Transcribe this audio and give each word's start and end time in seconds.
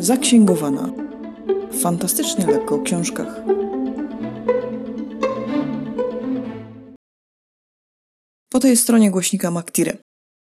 Zaksięgowana. 0.00 0.92
Fantastycznie 1.82 2.46
lekko 2.46 2.74
o 2.74 2.82
książkach. 2.82 3.42
Po 8.48 8.60
tej 8.60 8.76
stronie 8.76 9.10
głośnika 9.10 9.50
Maktire. 9.50 9.96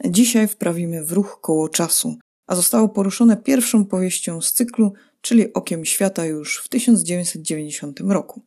Dzisiaj 0.06 0.48
wprawimy 0.48 1.06
w 1.06 1.12
ruch 1.12 1.40
koło 1.42 1.70
czasu, 1.70 2.16
a 2.48 2.56
zostało 2.56 2.90
poruszone 2.90 3.38
pierwszą 3.38 3.86
powieścią 3.86 4.42
z 4.42 4.54
cyklu, 4.54 4.94
czyli 5.22 5.54
Okiem 5.54 5.86
Świata 5.86 6.26
już 6.26 6.58
w 6.64 6.70
1990 6.70 8.00
roku. 8.00 8.42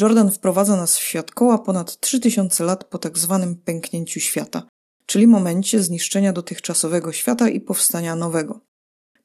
Jordan 0.00 0.30
wprowadza 0.30 0.76
nas 0.76 0.98
w 0.98 1.02
świat 1.02 1.30
koła 1.30 1.58
ponad 1.58 2.00
3000 2.00 2.64
lat 2.64 2.84
po 2.84 2.98
tak 2.98 3.18
zwanym 3.18 3.56
pęknięciu 3.56 4.20
świata, 4.20 4.68
czyli 5.06 5.26
momencie 5.26 5.82
zniszczenia 5.82 6.32
dotychczasowego 6.32 7.12
świata 7.12 7.48
i 7.48 7.60
powstania 7.60 8.16
nowego. 8.16 8.60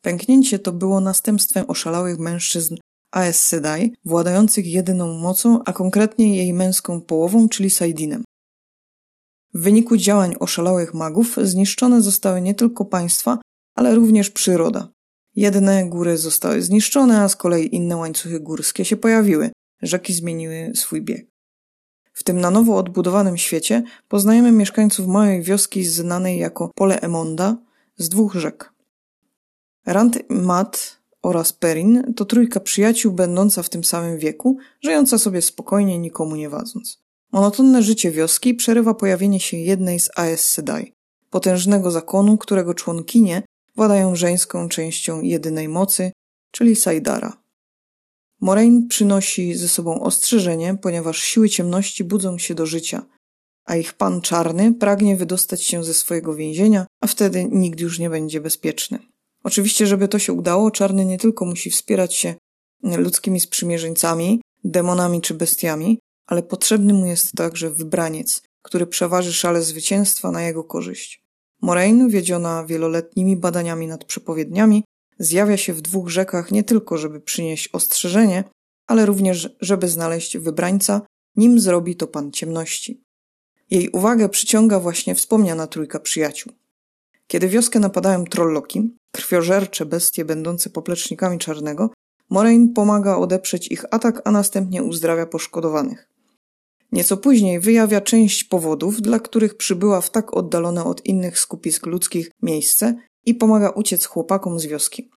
Pęknięcie 0.01 0.59
to 0.59 0.71
było 0.71 1.01
następstwem 1.01 1.65
oszalałych 1.67 2.19
mężczyzn 2.19 2.77
Aes 3.11 3.41
Sedai, 3.41 3.93
władających 4.05 4.67
jedyną 4.67 5.13
mocą, 5.13 5.63
a 5.65 5.73
konkretnie 5.73 6.37
jej 6.37 6.53
męską 6.53 7.01
połową, 7.01 7.49
czyli 7.49 7.69
Saidinem. 7.69 8.23
W 9.53 9.61
wyniku 9.61 9.97
działań 9.97 10.35
oszalałych 10.39 10.93
magów 10.93 11.37
zniszczone 11.43 12.01
zostały 12.01 12.41
nie 12.41 12.55
tylko 12.55 12.85
państwa, 12.85 13.37
ale 13.75 13.95
również 13.95 14.29
przyroda. 14.29 14.87
Jedne 15.35 15.89
góry 15.89 16.17
zostały 16.17 16.61
zniszczone, 16.61 17.21
a 17.21 17.29
z 17.29 17.35
kolei 17.35 17.75
inne 17.75 17.97
łańcuchy 17.97 18.39
górskie 18.39 18.85
się 18.85 18.97
pojawiły, 18.97 19.51
rzeki 19.81 20.13
zmieniły 20.13 20.71
swój 20.75 21.01
bieg. 21.01 21.27
W 22.13 22.23
tym 22.23 22.41
na 22.41 22.51
nowo 22.51 22.77
odbudowanym 22.77 23.37
świecie 23.37 23.83
poznajemy 24.07 24.51
mieszkańców 24.51 25.07
małej 25.07 25.41
wioski 25.41 25.85
znanej 25.85 26.39
jako 26.39 26.71
Pole 26.75 27.01
Emonda 27.01 27.57
z 27.97 28.09
dwóch 28.09 28.35
rzek. 28.35 28.70
Rand, 29.85 30.19
Mat 30.29 30.97
oraz 31.21 31.53
Perin 31.53 32.13
to 32.15 32.25
trójka 32.25 32.59
przyjaciół 32.59 33.13
będąca 33.13 33.63
w 33.63 33.69
tym 33.69 33.83
samym 33.83 34.17
wieku, 34.17 34.57
żyjąca 34.81 35.17
sobie 35.17 35.41
spokojnie, 35.41 35.99
nikomu 35.99 36.35
nie 36.35 36.49
wadząc. 36.49 37.01
Monotonne 37.31 37.83
życie 37.83 38.11
wioski 38.11 38.53
przerywa 38.53 38.93
pojawienie 38.93 39.39
się 39.39 39.57
jednej 39.57 39.99
z 39.99 40.09
Aes 40.15 40.49
Sedai, 40.49 40.93
potężnego 41.29 41.91
zakonu, 41.91 42.37
którego 42.37 42.73
członkinie 42.73 43.43
władają 43.75 44.15
żeńską 44.15 44.69
częścią 44.69 45.21
jedynej 45.21 45.67
mocy, 45.69 46.11
czyli 46.51 46.75
Saidara. 46.75 47.41
Moraine 48.41 48.87
przynosi 48.87 49.55
ze 49.55 49.67
sobą 49.67 50.01
ostrzeżenie, 50.01 50.77
ponieważ 50.81 51.21
siły 51.21 51.49
ciemności 51.49 52.03
budzą 52.03 52.37
się 52.37 52.55
do 52.55 52.65
życia, 52.65 53.05
a 53.65 53.75
ich 53.75 53.93
pan 53.93 54.21
czarny 54.21 54.73
pragnie 54.73 55.15
wydostać 55.15 55.63
się 55.63 55.83
ze 55.83 55.93
swojego 55.93 56.35
więzienia, 56.35 56.85
a 57.01 57.07
wtedy 57.07 57.43
nikt 57.51 57.79
już 57.79 57.99
nie 57.99 58.09
będzie 58.09 58.41
bezpieczny. 58.41 59.10
Oczywiście, 59.43 59.87
żeby 59.87 60.07
to 60.07 60.19
się 60.19 60.33
udało, 60.33 60.71
czarny 60.71 61.05
nie 61.05 61.17
tylko 61.17 61.45
musi 61.45 61.69
wspierać 61.69 62.15
się 62.15 62.35
ludzkimi 62.83 63.39
sprzymierzeńcami, 63.39 64.41
demonami 64.63 65.21
czy 65.21 65.33
bestiami, 65.33 65.99
ale 66.27 66.43
potrzebny 66.43 66.93
mu 66.93 67.05
jest 67.05 67.31
także 67.31 67.69
wybraniec, 67.69 68.41
który 68.61 68.87
przeważy 68.87 69.33
szale 69.33 69.61
zwycięstwa 69.61 70.31
na 70.31 70.41
jego 70.41 70.63
korzyść. 70.63 71.21
Moraine, 71.61 72.09
wiedziona 72.09 72.65
wieloletnimi 72.65 73.37
badaniami 73.37 73.87
nad 73.87 74.05
przepowiedniami, 74.05 74.83
zjawia 75.19 75.57
się 75.57 75.73
w 75.73 75.81
dwóch 75.81 76.09
rzekach 76.09 76.51
nie 76.51 76.63
tylko, 76.63 76.97
żeby 76.97 77.19
przynieść 77.19 77.69
ostrzeżenie, 77.73 78.43
ale 78.87 79.05
również, 79.05 79.49
żeby 79.61 79.87
znaleźć 79.87 80.37
wybrańca, 80.37 81.01
nim 81.35 81.59
zrobi 81.59 81.95
to 81.95 82.07
pan 82.07 82.31
ciemności. 82.31 83.03
Jej 83.69 83.89
uwagę 83.89 84.29
przyciąga 84.29 84.79
właśnie 84.79 85.15
wspomniana 85.15 85.67
trójka 85.67 85.99
przyjaciół. 85.99 86.53
Kiedy 87.27 87.47
wioskę 87.47 87.79
napadają 87.79 88.25
trolloki, 88.25 88.97
krwiożercze 89.11 89.85
bestie 89.85 90.25
będące 90.25 90.69
poplecznikami 90.69 91.39
czarnego, 91.39 91.89
Moraine 92.29 92.73
pomaga 92.73 93.17
odeprzeć 93.17 93.67
ich 93.67 93.85
atak, 93.91 94.21
a 94.25 94.31
następnie 94.31 94.83
uzdrawia 94.83 95.25
poszkodowanych. 95.25 96.07
Nieco 96.91 97.17
później 97.17 97.59
wyjawia 97.59 98.01
część 98.01 98.43
powodów, 98.43 99.01
dla 99.01 99.19
których 99.19 99.57
przybyła 99.57 100.01
w 100.01 100.09
tak 100.09 100.37
oddalone 100.37 100.83
od 100.83 101.05
innych 101.05 101.39
skupisk 101.39 101.85
ludzkich 101.85 102.31
miejsce 102.41 102.95
i 103.25 103.35
pomaga 103.35 103.69
uciec 103.69 104.05
chłopakom 104.05 104.59
z 104.59 104.65
wioski. 104.65 105.09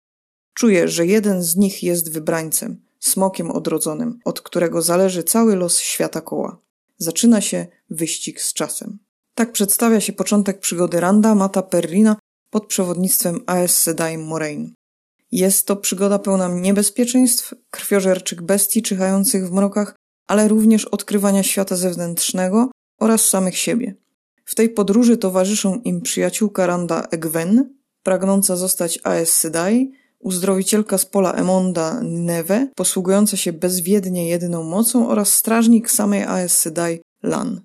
Czuje, 0.55 0.89
że 0.89 1.07
jeden 1.07 1.43
z 1.43 1.57
nich 1.57 1.83
jest 1.83 2.13
wybrańcem, 2.13 2.83
smokiem 3.01 3.51
odrodzonym, 3.51 4.19
od 4.25 4.41
którego 4.41 4.83
zależy 4.83 5.23
cały 5.23 5.57
los 5.57 5.79
świata 5.79 6.21
koła. 6.21 6.61
Zaczyna 6.99 7.41
się 7.41 7.67
wyścig 7.91 8.41
z 8.41 8.53
czasem. 8.53 8.99
Tak 9.35 9.53
przedstawia 9.53 10.01
się 10.01 10.13
początek 10.13 10.61
przygody 10.61 11.01
Randa 11.01 11.35
Mata 11.35 11.63
Perrina 11.63 12.17
pod 12.55 12.67
przewodnictwem 12.67 13.41
Aes 13.47 13.83
Sedai 13.83 14.19
Moraine. 14.19 14.71
Jest 15.33 15.67
to 15.67 15.77
przygoda 15.77 16.19
pełna 16.19 16.49
niebezpieczeństw, 16.49 17.55
krwiożerczych 17.71 18.43
bestii 18.43 18.83
czyhających 18.83 19.49
w 19.49 19.53
mrokach, 19.53 19.95
ale 20.27 20.49
również 20.49 20.85
odkrywania 20.85 21.43
świata 21.43 21.77
zewnętrznego 21.77 22.71
oraz 23.01 23.29
samych 23.29 23.57
siebie. 23.57 23.95
W 24.45 24.55
tej 24.55 24.69
podróży 24.69 25.17
towarzyszą 25.17 25.81
im 25.85 26.01
przyjaciółka 26.01 26.67
Randa 26.67 27.07
Egwen, 27.11 27.75
pragnąca 28.03 28.57
zostać 28.57 28.99
Aes 29.05 29.37
Sedai, 29.37 29.93
uzdrowicielka 30.19 30.99
z 30.99 31.07
pola 31.07 31.33
Emonda 31.33 32.01
Neve, 32.03 32.69
posługująca 32.77 33.37
się 33.37 33.53
bezwiednie 33.53 34.29
jedyną 34.29 34.63
mocą 34.63 35.09
oraz 35.09 35.33
strażnik 35.33 35.91
samej 35.91 36.23
Aes 36.23 36.59
Sedai 36.59 37.01
Lan. 37.23 37.61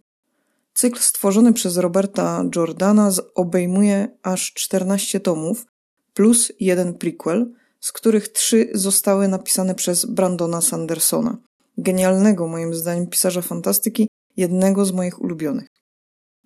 Cykl 0.80 1.00
stworzony 1.00 1.54
przez 1.54 1.78
Roberta 1.78 2.44
Jordana 2.56 3.12
obejmuje 3.36 4.08
aż 4.24 4.54
14 4.54 5.20
tomów, 5.20 5.66
plus 6.14 6.52
jeden 6.60 6.94
prequel, 6.94 7.52
z 7.80 7.92
których 7.92 8.28
trzy 8.28 8.70
zostały 8.74 9.28
napisane 9.28 9.76
przez 9.76 10.06
Brandona 10.06 10.62
Sandersona, 10.62 11.38
genialnego 11.78 12.48
moim 12.48 12.74
zdaniem 12.74 13.08
pisarza 13.08 13.42
fantastyki, 13.42 14.08
jednego 14.38 14.86
z 14.86 14.92
moich 14.92 15.22
ulubionych. 15.22 15.68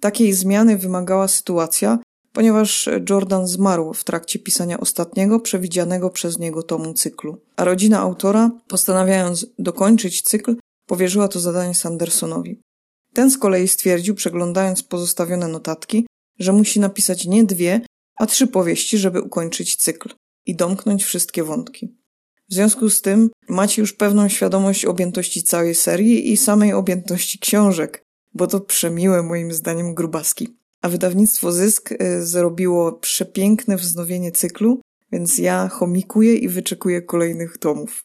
Takiej 0.02 0.34
zmiany 0.34 0.78
wymagała 0.78 1.28
sytuacja, 1.28 2.00
ponieważ 2.32 2.90
Jordan 3.10 3.48
zmarł 3.48 3.94
w 3.94 4.04
trakcie 4.04 4.40
pisania 4.40 4.80
ostatniego, 4.80 5.40
przewidzianego 5.40 6.10
przez 6.10 6.40
niego 6.40 6.64
tomu 6.64 6.94
cyklu. 6.94 7.38
A 7.56 7.64
rodzina 7.64 8.00
autora, 8.00 8.52
postanawiając 8.68 9.46
dokończyć 9.60 10.22
cykl, 10.22 10.56
powierzyła 10.88 11.28
to 11.28 11.40
zadanie 11.40 11.76
Sandersonowi. 11.76 12.63
Ten 13.14 13.32
z 13.32 13.38
kolei 13.38 13.68
stwierdził, 13.68 14.16
przeglądając 14.16 14.84
pozostawione 14.84 15.48
notatki, 15.48 16.08
że 16.40 16.54
musi 16.54 16.80
napisać 16.80 17.26
nie 17.26 17.44
dwie, 17.44 17.82
a 18.16 18.26
trzy 18.26 18.48
powieści, 18.48 18.98
żeby 18.98 19.22
ukończyć 19.22 19.76
cykl 19.76 20.10
i 20.46 20.56
domknąć 20.56 21.04
wszystkie 21.04 21.44
wątki. 21.44 21.98
W 22.50 22.54
związku 22.54 22.90
z 22.90 23.02
tym 23.02 23.30
macie 23.50 23.82
już 23.82 23.94
pewną 23.94 24.30
świadomość 24.30 24.86
objętości 24.86 25.44
całej 25.44 25.76
serii 25.76 26.32
i 26.32 26.38
samej 26.38 26.74
objętości 26.74 27.40
książek, 27.40 28.04
bo 28.34 28.48
to 28.48 28.60
przemiłe 28.60 29.24
moim 29.24 29.54
zdaniem 29.54 29.94
grubaski. 29.94 30.58
A 30.82 30.90
wydawnictwo 30.90 31.52
Zysk 31.52 31.92
y, 31.92 32.26
zrobiło 32.26 32.92
przepiękne 32.92 33.78
wznowienie 33.78 34.32
cyklu, 34.32 34.82
więc 35.12 35.38
ja 35.38 35.68
chomikuję 35.68 36.36
i 36.36 36.50
wyczekuję 36.50 37.02
kolejnych 37.02 37.58
tomów. 37.58 38.04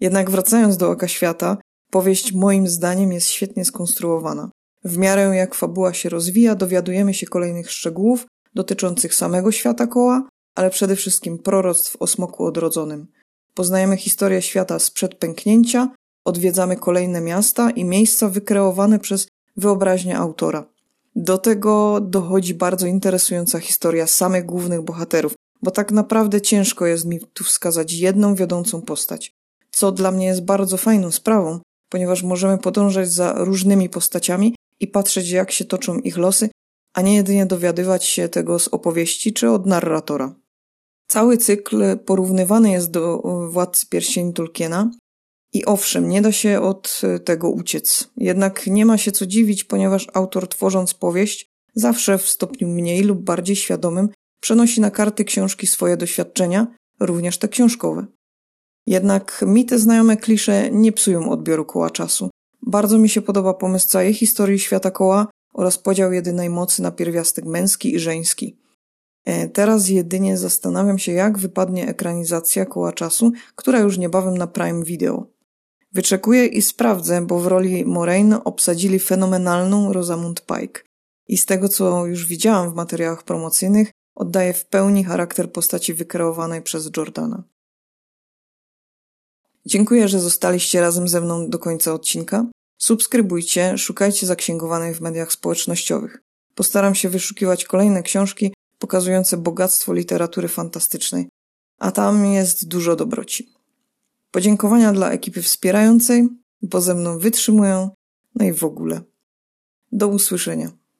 Jednak 0.00 0.30
wracając 0.30 0.76
do 0.76 0.90
Oka 0.90 1.08
Świata, 1.08 1.56
Powieść 1.92 2.32
moim 2.32 2.68
zdaniem 2.68 3.12
jest 3.12 3.28
świetnie 3.28 3.64
skonstruowana. 3.64 4.50
W 4.84 4.98
miarę 4.98 5.22
jak 5.22 5.54
fabuła 5.54 5.94
się 5.94 6.08
rozwija, 6.08 6.54
dowiadujemy 6.54 7.14
się 7.14 7.26
kolejnych 7.26 7.70
szczegółów 7.70 8.26
dotyczących 8.54 9.14
samego 9.14 9.52
świata 9.52 9.86
koła, 9.86 10.28
ale 10.54 10.70
przede 10.70 10.96
wszystkim 10.96 11.38
proroctw 11.38 11.96
o 12.00 12.06
smoku 12.06 12.44
odrodzonym. 12.44 13.06
Poznajemy 13.54 13.96
historię 13.96 14.42
świata 14.42 14.78
sprzed 14.78 15.14
pęknięcia, 15.14 15.88
odwiedzamy 16.24 16.76
kolejne 16.76 17.20
miasta 17.20 17.70
i 17.70 17.84
miejsca 17.84 18.28
wykreowane 18.28 18.98
przez 18.98 19.28
wyobraźnię 19.56 20.18
autora. 20.18 20.64
Do 21.16 21.38
tego 21.38 22.00
dochodzi 22.00 22.54
bardzo 22.54 22.86
interesująca 22.86 23.60
historia 23.60 24.06
samych 24.06 24.46
głównych 24.46 24.82
bohaterów, 24.82 25.34
bo 25.62 25.70
tak 25.70 25.92
naprawdę 25.92 26.40
ciężko 26.40 26.86
jest 26.86 27.04
mi 27.04 27.20
tu 27.20 27.44
wskazać 27.44 27.92
jedną 27.92 28.34
wiodącą 28.34 28.82
postać. 28.82 29.32
Co 29.70 29.92
dla 29.92 30.10
mnie 30.10 30.26
jest 30.26 30.44
bardzo 30.44 30.76
fajną 30.76 31.10
sprawą, 31.10 31.60
ponieważ 31.92 32.22
możemy 32.22 32.58
podążać 32.58 33.12
za 33.12 33.34
różnymi 33.44 33.88
postaciami 33.88 34.54
i 34.80 34.86
patrzeć, 34.88 35.30
jak 35.30 35.52
się 35.52 35.64
toczą 35.64 35.98
ich 35.98 36.16
losy, 36.16 36.48
a 36.94 37.02
nie 37.02 37.14
jedynie 37.14 37.46
dowiadywać 37.46 38.04
się 38.04 38.28
tego 38.28 38.58
z 38.58 38.68
opowieści 38.68 39.32
czy 39.32 39.50
od 39.50 39.66
narratora. 39.66 40.34
Cały 41.08 41.36
cykl 41.36 41.98
porównywany 41.98 42.70
jest 42.70 42.90
do 42.90 43.22
Władcy 43.50 43.86
Pierścieni 43.86 44.32
Tolkiena 44.32 44.90
i 45.52 45.64
owszem, 45.64 46.08
nie 46.08 46.22
da 46.22 46.32
się 46.32 46.60
od 46.60 47.00
tego 47.24 47.50
uciec. 47.50 48.10
Jednak 48.16 48.66
nie 48.66 48.86
ma 48.86 48.98
się 48.98 49.12
co 49.12 49.26
dziwić, 49.26 49.64
ponieważ 49.64 50.06
autor 50.12 50.48
tworząc 50.48 50.94
powieść 50.94 51.46
zawsze 51.74 52.18
w 52.18 52.28
stopniu 52.28 52.68
mniej 52.68 53.02
lub 53.02 53.20
bardziej 53.20 53.56
świadomym 53.56 54.08
przenosi 54.40 54.80
na 54.80 54.90
karty 54.90 55.24
książki 55.24 55.66
swoje 55.66 55.96
doświadczenia, 55.96 56.66
również 57.00 57.38
te 57.38 57.48
książkowe. 57.48 58.06
Jednak 58.86 59.44
mi 59.46 59.64
te 59.64 59.78
znajome 59.78 60.16
klisze 60.16 60.70
nie 60.70 60.92
psują 60.92 61.30
odbioru 61.30 61.64
koła 61.64 61.90
czasu. 61.90 62.30
Bardzo 62.62 62.98
mi 62.98 63.08
się 63.08 63.22
podoba 63.22 63.54
pomysł 63.54 63.88
całej 63.88 64.14
historii 64.14 64.58
świata 64.58 64.90
koła 64.90 65.26
oraz 65.52 65.78
podział 65.78 66.12
jedynej 66.12 66.50
mocy 66.50 66.82
na 66.82 66.90
pierwiastek 66.90 67.44
męski 67.44 67.94
i 67.94 67.98
żeński. 67.98 68.58
E, 69.24 69.48
teraz 69.48 69.88
jedynie 69.88 70.38
zastanawiam 70.38 70.98
się, 70.98 71.12
jak 71.12 71.38
wypadnie 71.38 71.88
ekranizacja 71.88 72.66
koła 72.66 72.92
czasu, 72.92 73.32
która 73.56 73.78
już 73.78 73.98
niebawem 73.98 74.38
na 74.38 74.46
Prime 74.46 74.84
Video. 74.84 75.26
Wyczekuję 75.92 76.46
i 76.46 76.62
sprawdzę, 76.62 77.26
bo 77.26 77.40
w 77.40 77.46
roli 77.46 77.84
Moraine 77.84 78.44
obsadzili 78.44 78.98
fenomenalną 78.98 79.92
Rosamund 79.92 80.46
Pike. 80.46 80.82
I 81.28 81.36
z 81.36 81.46
tego, 81.46 81.68
co 81.68 82.06
już 82.06 82.26
widziałam 82.26 82.72
w 82.72 82.74
materiałach 82.74 83.22
promocyjnych, 83.22 83.90
oddaje 84.14 84.52
w 84.52 84.66
pełni 84.66 85.04
charakter 85.04 85.52
postaci 85.52 85.94
wykreowanej 85.94 86.62
przez 86.62 86.90
Jordana. 86.96 87.42
Dziękuję, 89.66 90.08
że 90.08 90.20
zostaliście 90.20 90.80
razem 90.80 91.08
ze 91.08 91.20
mną 91.20 91.50
do 91.50 91.58
końca 91.58 91.94
odcinka. 91.94 92.46
Subskrybujcie, 92.78 93.78
szukajcie 93.78 94.26
zaksięgowanej 94.26 94.94
w 94.94 95.00
mediach 95.00 95.32
społecznościowych. 95.32 96.22
Postaram 96.54 96.94
się 96.94 97.08
wyszukiwać 97.08 97.64
kolejne 97.64 98.02
książki 98.02 98.52
pokazujące 98.78 99.36
bogactwo 99.36 99.92
literatury 99.92 100.48
fantastycznej, 100.48 101.28
a 101.78 101.90
tam 101.90 102.26
jest 102.26 102.68
dużo 102.68 102.96
dobroci. 102.96 103.52
Podziękowania 104.30 104.92
dla 104.92 105.10
ekipy 105.10 105.42
wspierającej, 105.42 106.28
bo 106.62 106.80
ze 106.80 106.94
mną 106.94 107.18
wytrzymują, 107.18 107.90
no 108.34 108.44
i 108.44 108.52
w 108.52 108.64
ogóle. 108.64 109.00
Do 109.92 110.08
usłyszenia. 110.08 110.81